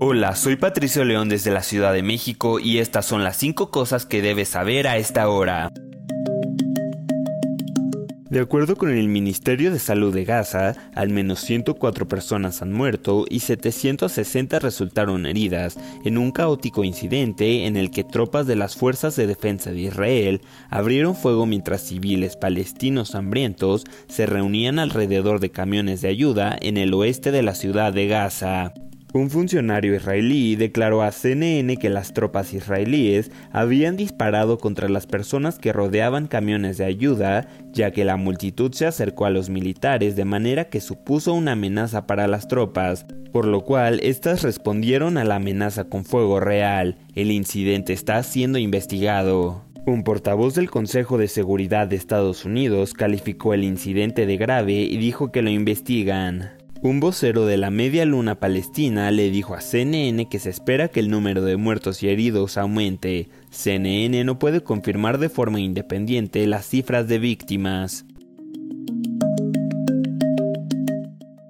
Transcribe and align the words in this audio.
Hola, 0.00 0.36
soy 0.36 0.54
Patricio 0.54 1.04
León 1.04 1.28
desde 1.28 1.50
la 1.50 1.64
Ciudad 1.64 1.92
de 1.92 2.04
México 2.04 2.60
y 2.60 2.78
estas 2.78 3.04
son 3.04 3.24
las 3.24 3.36
5 3.38 3.72
cosas 3.72 4.06
que 4.06 4.22
debes 4.22 4.50
saber 4.50 4.86
a 4.86 4.96
esta 4.96 5.28
hora. 5.28 5.72
De 8.30 8.38
acuerdo 8.38 8.76
con 8.76 8.90
el 8.90 9.08
Ministerio 9.08 9.72
de 9.72 9.80
Salud 9.80 10.14
de 10.14 10.24
Gaza, 10.24 10.76
al 10.94 11.08
menos 11.08 11.40
104 11.40 12.06
personas 12.06 12.62
han 12.62 12.72
muerto 12.72 13.24
y 13.28 13.40
760 13.40 14.60
resultaron 14.60 15.26
heridas 15.26 15.76
en 16.04 16.16
un 16.16 16.30
caótico 16.30 16.84
incidente 16.84 17.66
en 17.66 17.76
el 17.76 17.90
que 17.90 18.04
tropas 18.04 18.46
de 18.46 18.54
las 18.54 18.76
Fuerzas 18.76 19.16
de 19.16 19.26
Defensa 19.26 19.72
de 19.72 19.80
Israel 19.80 20.42
abrieron 20.70 21.16
fuego 21.16 21.44
mientras 21.44 21.80
civiles 21.82 22.36
palestinos 22.36 23.16
hambrientos 23.16 23.84
se 24.06 24.26
reunían 24.26 24.78
alrededor 24.78 25.40
de 25.40 25.50
camiones 25.50 26.02
de 26.02 26.08
ayuda 26.08 26.56
en 26.60 26.76
el 26.76 26.94
oeste 26.94 27.32
de 27.32 27.42
la 27.42 27.56
ciudad 27.56 27.92
de 27.92 28.06
Gaza. 28.06 28.74
Un 29.18 29.30
funcionario 29.30 29.96
israelí 29.96 30.54
declaró 30.54 31.02
a 31.02 31.10
CNN 31.10 31.76
que 31.76 31.90
las 31.90 32.12
tropas 32.12 32.54
israelíes 32.54 33.32
habían 33.50 33.96
disparado 33.96 34.58
contra 34.58 34.88
las 34.88 35.08
personas 35.08 35.58
que 35.58 35.72
rodeaban 35.72 36.28
camiones 36.28 36.78
de 36.78 36.84
ayuda, 36.84 37.48
ya 37.72 37.90
que 37.90 38.04
la 38.04 38.16
multitud 38.16 38.72
se 38.72 38.86
acercó 38.86 39.26
a 39.26 39.30
los 39.30 39.50
militares 39.50 40.14
de 40.14 40.24
manera 40.24 40.66
que 40.66 40.80
supuso 40.80 41.34
una 41.34 41.52
amenaza 41.52 42.06
para 42.06 42.28
las 42.28 42.46
tropas, 42.46 43.06
por 43.32 43.44
lo 43.44 43.64
cual 43.64 43.98
éstas 44.04 44.44
respondieron 44.44 45.18
a 45.18 45.24
la 45.24 45.34
amenaza 45.34 45.88
con 45.88 46.04
fuego 46.04 46.38
real. 46.38 46.96
El 47.16 47.32
incidente 47.32 47.94
está 47.94 48.22
siendo 48.22 48.58
investigado. 48.58 49.64
Un 49.84 50.04
portavoz 50.04 50.54
del 50.54 50.70
Consejo 50.70 51.18
de 51.18 51.26
Seguridad 51.26 51.88
de 51.88 51.96
Estados 51.96 52.44
Unidos 52.44 52.94
calificó 52.94 53.52
el 53.52 53.64
incidente 53.64 54.26
de 54.26 54.36
grave 54.36 54.74
y 54.74 54.96
dijo 54.96 55.32
que 55.32 55.42
lo 55.42 55.50
investigan. 55.50 56.57
Un 56.80 57.00
vocero 57.00 57.44
de 57.44 57.56
la 57.56 57.72
Media 57.72 58.04
Luna 58.04 58.36
Palestina 58.36 59.10
le 59.10 59.30
dijo 59.30 59.54
a 59.54 59.60
CNN 59.60 60.28
que 60.28 60.38
se 60.38 60.50
espera 60.50 60.86
que 60.86 61.00
el 61.00 61.10
número 61.10 61.42
de 61.42 61.56
muertos 61.56 62.04
y 62.04 62.08
heridos 62.08 62.56
aumente. 62.56 63.28
CNN 63.50 64.22
no 64.22 64.38
puede 64.38 64.62
confirmar 64.62 65.18
de 65.18 65.28
forma 65.28 65.58
independiente 65.58 66.46
las 66.46 66.66
cifras 66.66 67.08
de 67.08 67.18
víctimas. 67.18 68.06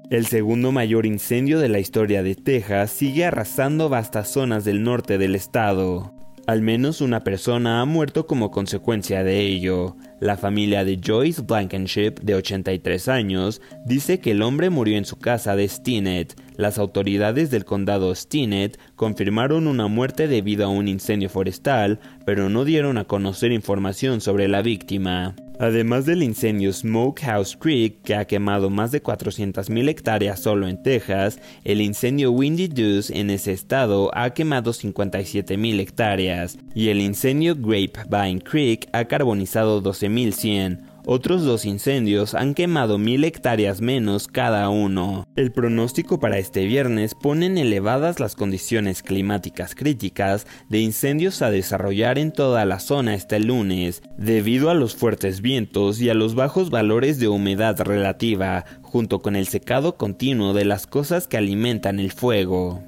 El 0.09 0.25
segundo 0.25 0.73
mayor 0.73 1.05
incendio 1.05 1.59
de 1.59 1.69
la 1.69 1.79
historia 1.79 2.23
de 2.23 2.35
Texas 2.35 2.91
sigue 2.91 3.27
arrasando 3.27 3.91
vastas 3.91 4.31
zonas 4.31 4.65
del 4.65 4.83
norte 4.83 5.19
del 5.19 5.35
estado. 5.35 6.18
Al 6.49 6.63
menos 6.63 7.03
una 7.03 7.25
persona 7.25 7.83
ha 7.83 7.85
muerto 7.85 8.27
como 8.27 8.51
consecuencia 8.51 9.23
de 9.23 9.41
ello. 9.41 9.97
La 10.19 10.39
familia 10.39 10.83
de 10.83 10.99
Joyce 10.99 11.43
Blankenship, 11.43 12.21
de 12.23 12.37
83 12.37 13.09
años, 13.09 13.61
dice 13.85 14.19
que 14.19 14.31
el 14.31 14.41
hombre 14.41 14.71
murió 14.71 14.97
en 14.97 15.05
su 15.05 15.19
casa 15.19 15.57
de 15.57 15.69
Stinnett. 15.69 16.41
Las 16.57 16.79
autoridades 16.79 17.51
del 17.51 17.67
condado 17.67 18.15
Stinnett 18.15 18.79
confirmaron 18.97 19.67
una 19.67 19.89
muerte 19.89 20.27
debido 20.27 20.65
a 20.65 20.71
un 20.71 20.89
incendio 20.89 21.29
forestal, 21.29 22.01
pero 22.25 22.49
no 22.49 22.65
dieron 22.65 22.97
a 22.97 23.05
conocer 23.05 23.53
información 23.53 24.23
sobre 24.23 24.49
la 24.49 24.63
víctima. 24.63 25.35
Además 25.61 26.07
del 26.07 26.23
incendio 26.23 26.73
Smokehouse 26.73 27.57
Creek, 27.57 28.03
que 28.03 28.15
ha 28.15 28.27
quemado 28.27 28.71
más 28.71 28.93
de 28.93 29.03
400.000 29.03 29.89
hectáreas 29.89 30.41
solo 30.41 30.69
en 30.69 30.81
Texas, 30.83 31.41
el 31.65 31.81
incendio 31.81 32.31
Windy 32.31 32.69
Deuce 32.69 33.19
en 33.19 33.31
ese 33.31 33.53
estado 33.53 34.11
ha 34.15 34.31
quemado 34.35 34.73
57.000 34.73 35.81
hectáreas, 35.81 36.59
y 36.75 36.91
el 36.91 37.01
incendio 37.01 37.57
Grapevine 37.57 38.41
Creek 38.41 38.89
ha 38.93 39.07
carbonizado 39.07 39.83
12.100. 39.83 40.88
Otros 41.11 41.43
dos 41.43 41.65
incendios 41.65 42.35
han 42.35 42.53
quemado 42.53 42.99
mil 42.99 43.25
hectáreas 43.25 43.81
menos 43.81 44.29
cada 44.29 44.69
uno. 44.69 45.27
El 45.37 45.53
pronóstico 45.53 46.21
para 46.21 46.37
este 46.37 46.67
viernes 46.67 47.15
ponen 47.15 47.57
elevadas 47.57 48.21
las 48.21 48.37
condiciones 48.37 49.03
climáticas 49.03 49.75
críticas 49.75 50.47
de 50.69 50.81
incendios 50.81 51.41
a 51.41 51.51
desarrollar 51.51 52.19
en 52.19 52.31
toda 52.31 52.67
la 52.67 52.79
zona 52.79 53.15
hasta 53.15 53.37
el 53.37 53.47
lunes, 53.47 54.03
debido 54.19 54.69
a 54.69 54.75
los 54.75 54.97
fuertes 54.97 55.41
vientos 55.41 55.99
y 55.99 56.11
a 56.11 56.15
los 56.15 56.35
bajos 56.35 56.69
valores 56.69 57.19
de 57.19 57.29
humedad 57.29 57.81
relativa, 57.81 58.67
junto 58.83 59.21
con 59.21 59.35
el 59.35 59.49
secado 59.49 59.97
continuo 59.97 60.53
de 60.53 60.67
las 60.67 60.87
cosas 60.87 61.27
que 61.27 61.39
alimentan 61.39 62.01
el 62.01 62.13
fuego. 62.13 62.83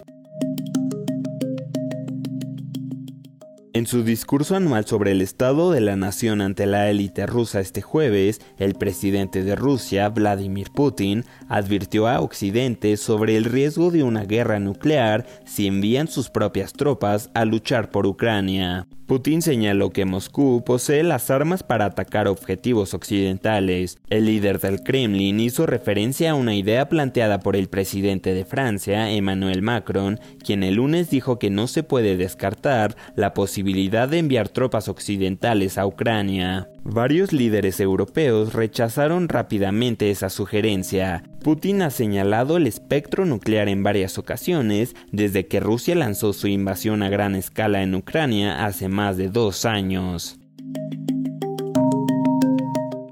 En 3.72 3.86
su 3.86 4.02
discurso 4.02 4.56
anual 4.56 4.84
sobre 4.84 5.12
el 5.12 5.22
estado 5.22 5.70
de 5.70 5.80
la 5.80 5.94
nación 5.94 6.40
ante 6.40 6.66
la 6.66 6.90
élite 6.90 7.24
rusa 7.26 7.60
este 7.60 7.82
jueves, 7.82 8.40
el 8.58 8.74
presidente 8.74 9.44
de 9.44 9.54
Rusia, 9.54 10.08
Vladimir 10.08 10.70
Putin, 10.74 11.24
advirtió 11.48 12.08
a 12.08 12.20
Occidente 12.20 12.96
sobre 12.96 13.36
el 13.36 13.44
riesgo 13.44 13.92
de 13.92 14.02
una 14.02 14.24
guerra 14.24 14.58
nuclear 14.58 15.24
si 15.44 15.68
envían 15.68 16.08
sus 16.08 16.30
propias 16.30 16.72
tropas 16.72 17.30
a 17.32 17.44
luchar 17.44 17.90
por 17.90 18.06
Ucrania. 18.06 18.88
Putin 19.10 19.42
señaló 19.42 19.90
que 19.90 20.04
Moscú 20.04 20.62
posee 20.64 21.02
las 21.02 21.32
armas 21.32 21.64
para 21.64 21.86
atacar 21.86 22.28
objetivos 22.28 22.94
occidentales. 22.94 23.98
El 24.08 24.26
líder 24.26 24.60
del 24.60 24.84
Kremlin 24.84 25.40
hizo 25.40 25.66
referencia 25.66 26.30
a 26.30 26.36
una 26.36 26.54
idea 26.54 26.88
planteada 26.88 27.40
por 27.40 27.56
el 27.56 27.68
presidente 27.68 28.34
de 28.34 28.44
Francia, 28.44 29.10
Emmanuel 29.10 29.62
Macron, 29.62 30.20
quien 30.44 30.62
el 30.62 30.76
lunes 30.76 31.10
dijo 31.10 31.40
que 31.40 31.50
no 31.50 31.66
se 31.66 31.82
puede 31.82 32.16
descartar 32.16 32.94
la 33.16 33.34
posibilidad 33.34 34.08
de 34.08 34.18
enviar 34.18 34.48
tropas 34.48 34.86
occidentales 34.86 35.76
a 35.76 35.88
Ucrania. 35.88 36.68
Varios 36.84 37.32
líderes 37.32 37.78
europeos 37.78 38.52
rechazaron 38.54 39.28
rápidamente 39.28 40.10
esa 40.10 40.30
sugerencia. 40.30 41.22
Putin 41.42 41.82
ha 41.82 41.90
señalado 41.90 42.56
el 42.56 42.66
espectro 42.66 43.26
nuclear 43.26 43.68
en 43.68 43.82
varias 43.82 44.18
ocasiones 44.18 44.96
desde 45.12 45.46
que 45.46 45.60
Rusia 45.60 45.94
lanzó 45.94 46.32
su 46.32 46.48
invasión 46.48 47.02
a 47.02 47.10
gran 47.10 47.34
escala 47.34 47.82
en 47.82 47.94
Ucrania 47.94 48.64
hace 48.64 48.88
más 48.88 49.16
de 49.16 49.28
dos 49.28 49.66
años. 49.66 50.38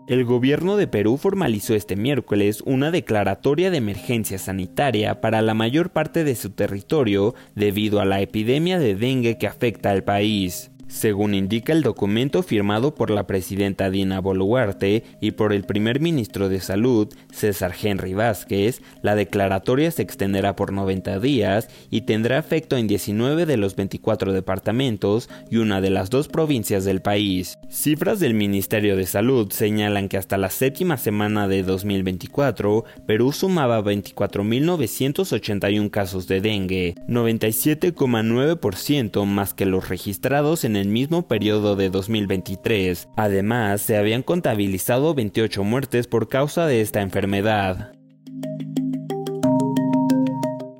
El 0.09 0.25
gobierno 0.25 0.79
de 0.79 0.87
Perú 0.87 1.19
formalizó 1.19 1.75
este 1.75 1.95
miércoles 1.95 2.63
una 2.65 2.91
declaratoria 2.91 3.71
de 3.71 3.77
emergencia 3.77 4.39
sanitaria 4.39 5.21
para 5.21 5.43
la 5.43 5.53
mayor 5.53 5.91
parte 5.91 6.25
de 6.25 6.35
su 6.35 6.49
territorio 6.49 7.35
debido 7.55 8.01
a 8.01 8.07
la 8.07 8.23
epidemia 8.23 8.79
de 8.79 8.95
dengue 8.95 9.37
que 9.37 9.47
afecta 9.47 9.91
al 9.91 10.05
país. 10.05 10.71
Según 10.89 11.35
indica 11.35 11.73
el 11.75 11.83
documento 11.83 12.43
firmado 12.43 12.95
por 12.95 13.11
la 13.11 13.27
presidenta 13.27 13.91
Dina 13.91 14.21
Boluarte 14.21 15.05
y 15.21 15.33
por 15.33 15.53
el 15.53 15.65
primer 15.65 16.01
ministro 16.01 16.49
de 16.49 16.61
Salud, 16.61 17.13
César 17.31 17.75
Henry 17.81 18.15
Vázquez, 18.15 18.81
la 19.03 19.15
declaratoria 19.15 19.91
se 19.91 20.01
extenderá 20.01 20.57
por 20.57 20.73
90 20.73 21.21
días 21.21 21.69
y 21.91 22.01
tendrá 22.03 22.39
efecto 22.39 22.79
en 22.79 22.87
19 22.87 23.45
de 23.45 23.59
los 23.59 23.77
24 23.77 24.33
departamentos 24.33 25.29
y 25.51 25.59
una 25.59 25.83
de 25.83 25.91
las 25.91 26.09
dos 26.09 26.29
provincias 26.29 26.87
del 26.87 27.03
país. 27.03 27.59
Cifras 27.69 28.19
del 28.19 28.33
Ministerio 28.33 28.97
de 28.97 29.05
Salud 29.05 29.53
señalan 29.53 30.09
que 30.09 30.17
hasta 30.17 30.39
la 30.39 30.49
séptima 30.49 30.97
semana 30.97 31.49
de 31.49 31.65
2024, 31.65 32.85
Perú 33.07 33.33
sumaba 33.33 33.83
24.981 33.83 35.91
casos 35.91 36.27
de 36.29 36.41
dengue, 36.41 36.95
97,9% 37.07 39.27
más 39.27 39.53
que 39.53 39.67
los 39.67 39.91
registrados 39.91 40.65
en 40.65 40.78
el 40.79 40.89
mismo 40.89 41.29
periodo 41.29 41.77
de 41.77 41.91
2023. 41.91 43.09
Además, 43.17 43.83
se 43.83 43.99
habían 43.99 44.23
contabilizado 44.23 45.13
28 45.13 45.63
muertes 45.63 46.07
por 46.07 46.29
causa 46.29 46.67
de 46.67 46.81
esta 46.81 47.03
enfermedad. 47.03 47.93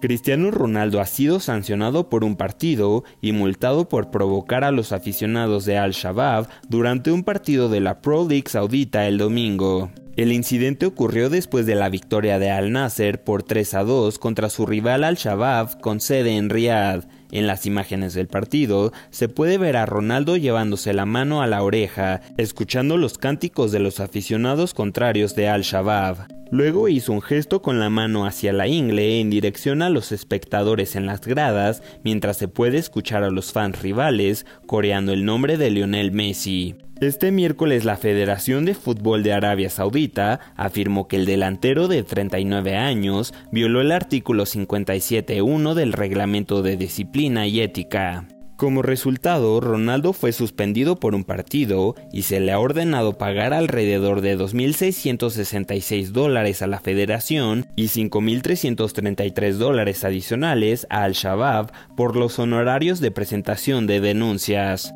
Cristiano 0.01 0.51
Ronaldo 0.51 1.01
ha 1.01 1.07
sido 1.07 1.41
sancionado 1.41 2.09
por 2.09 2.25
un 2.25 2.37
partido 2.37 3.05
y 3.21 3.33
multado 3.33 3.89
por 3.89 4.11
provocar 4.11 4.65
a 4.65 4.71
los 4.71 4.93
aficionados 4.93 5.65
de 5.65 5.77
Al-Shabaab 5.77 6.49
durante 6.69 7.11
un 7.11 7.25
partido 7.25 7.69
de 7.69 7.81
la 7.81 8.01
Pro 8.01 8.27
League 8.27 8.49
Saudita 8.49 9.09
el 9.09 9.19
domingo. 9.19 9.91
El 10.17 10.33
incidente 10.33 10.87
ocurrió 10.87 11.31
después 11.31 11.67
de 11.67 11.75
la 11.75 11.89
victoria 11.89 12.39
de 12.39 12.51
Al 12.51 12.73
Nasser 12.73 13.23
por 13.23 13.43
3 13.43 13.75
a 13.75 13.85
2 13.85 14.19
contra 14.19 14.51
su 14.51 14.67
rival 14.67 15.05
Al-Shabaab 15.05 15.81
con 15.81 16.01
sede 16.01 16.37
en 16.37 16.51
Riyadh. 16.51 17.05
En 17.31 17.47
las 17.47 17.67
imágenes 17.67 18.15
del 18.15 18.29
partido 18.29 18.93
se 19.11 19.29
puede 19.29 19.59
ver 19.59 19.77
a 19.77 19.87
Ronaldo 19.87 20.37
llevándose 20.37 20.93
la 20.93 21.07
mano 21.07 21.43
a 21.43 21.47
la 21.47 21.63
oreja, 21.63 22.21
escuchando 22.37 22.97
los 22.97 23.19
cánticos 23.19 23.71
de 23.73 23.81
los 23.81 24.01
aficionados 24.01 24.75
contrarios 24.75 25.35
de 25.35 25.49
Al-Shabaab. 25.49 26.38
Luego 26.51 26.89
hizo 26.89 27.13
un 27.13 27.21
gesto 27.21 27.61
con 27.61 27.79
la 27.79 27.91
mano 27.91 28.25
hacia 28.25 28.55
la 28.55 28.67
ingle 28.67 29.21
en 29.21 29.29
dirección 29.29 29.83
a 29.83 29.91
los 29.91 30.13
espectadores 30.13 30.97
en 30.97 31.05
las 31.05 31.21
gradas, 31.21 31.83
mientras 32.05 32.39
se 32.39 32.49
puede 32.49 32.79
escuchar 32.79 33.23
a 33.23 33.31
los 33.31 33.53
fans 33.53 33.83
rivales 33.83 34.47
coreando 34.67 35.13
el 35.13 35.27
nombre 35.27 35.59
de 35.59 35.71
Lionel 35.71 36.11
Messi. 36.11 36.77
Este 37.01 37.31
miércoles 37.33 37.85
la 37.85 37.97
Federación 37.97 38.65
de 38.65 38.75
Fútbol 38.75 39.23
de 39.23 39.33
Arabia 39.33 39.69
Saudita 39.69 40.41
afirmó 40.57 41.07
que 41.07 41.17
el 41.17 41.27
delantero 41.27 41.87
de 41.87 42.03
39 42.03 42.77
años 42.77 43.35
violó 43.53 43.83
el 43.83 43.93
artículo 43.93 44.45
57.1 44.45 45.75
del 45.75 45.93
reglamento 45.93 46.63
de 46.63 46.77
disciplina 46.77 47.47
y 47.47 47.61
ética. 47.61 48.27
Como 48.59 48.83
resultado, 48.83 49.61
Ronaldo 49.61 50.13
fue 50.13 50.33
suspendido 50.33 50.97
por 50.97 51.15
un 51.15 51.23
partido 51.23 51.95
y 52.13 52.23
se 52.23 52.41
le 52.41 52.51
ha 52.51 52.59
ordenado 52.59 53.17
pagar 53.17 53.55
alrededor 53.55 54.21
de 54.21 54.37
2.666 54.37 56.09
dólares 56.09 56.61
a 56.61 56.67
la 56.67 56.81
federación 56.81 57.67
y 57.77 57.85
5.333 57.85 59.53
dólares 59.53 60.03
adicionales 60.03 60.89
a 60.91 61.05
Al-Shabaab 61.05 61.71
por 61.97 62.17
los 62.17 62.41
honorarios 62.41 62.99
de 62.99 63.13
presentación 63.13 63.87
de 63.87 64.01
denuncias. 64.01 64.93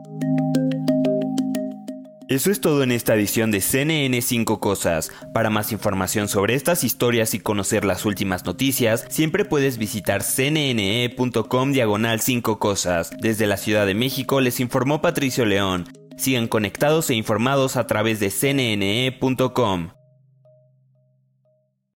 Eso 2.33 2.51
es 2.51 2.63
todo 2.63 2.83
en 2.83 2.93
esta 2.93 3.15
edición 3.15 3.51
de 3.51 3.61
CNN 3.61 4.23
5 4.23 4.59
Cosas. 4.59 5.13
Para 5.35 5.51
más 5.51 5.71
información 5.71 6.29
sobre 6.29 6.55
estas 6.55 6.83
historias 6.83 7.35
y 7.35 7.41
conocer 7.41 7.85
las 7.85 8.07
últimas 8.07 8.47
noticias, 8.47 9.05
siempre 9.11 9.45
puedes 9.45 9.77
visitar 9.77 10.23
cnne.com 10.23 11.73
diagonal 11.73 12.23
5 12.23 12.59
Cosas. 12.59 13.11
Desde 13.21 13.47
la 13.47 13.59
Ciudad 13.59 13.85
de 13.85 13.93
México 13.93 14.41
les 14.41 14.61
informó 14.61 15.03
Patricio 15.03 15.45
León. 15.45 15.93
Sigan 16.17 16.49
conectados 16.49 17.11
e 17.11 17.15
informados 17.15 17.77
a 17.77 17.87
través 17.87 18.19
de 18.19 18.31
cnne.com. 18.31 19.91